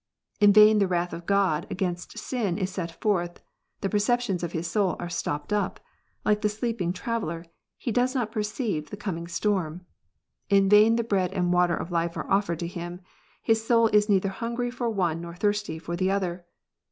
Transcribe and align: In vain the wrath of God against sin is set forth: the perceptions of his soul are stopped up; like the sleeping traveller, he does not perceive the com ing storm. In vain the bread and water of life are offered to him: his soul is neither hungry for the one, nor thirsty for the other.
In 0.39 0.51
vain 0.51 0.79
the 0.79 0.87
wrath 0.87 1.13
of 1.13 1.27
God 1.27 1.67
against 1.69 2.17
sin 2.17 2.57
is 2.57 2.71
set 2.71 2.99
forth: 2.99 3.39
the 3.81 3.87
perceptions 3.89 4.41
of 4.41 4.51
his 4.51 4.65
soul 4.65 4.95
are 4.97 5.09
stopped 5.11 5.53
up; 5.53 5.79
like 6.25 6.41
the 6.41 6.49
sleeping 6.49 6.91
traveller, 6.91 7.45
he 7.77 7.91
does 7.91 8.15
not 8.15 8.31
perceive 8.31 8.89
the 8.89 8.97
com 8.97 9.19
ing 9.19 9.27
storm. 9.27 9.85
In 10.49 10.67
vain 10.69 10.95
the 10.95 11.03
bread 11.03 11.31
and 11.33 11.53
water 11.53 11.75
of 11.77 11.91
life 11.91 12.17
are 12.17 12.27
offered 12.31 12.57
to 12.61 12.67
him: 12.67 13.01
his 13.43 13.63
soul 13.63 13.89
is 13.89 14.09
neither 14.09 14.29
hungry 14.29 14.71
for 14.71 14.87
the 14.87 14.95
one, 14.95 15.21
nor 15.21 15.35
thirsty 15.35 15.77
for 15.77 15.95
the 15.95 16.09
other. 16.09 16.47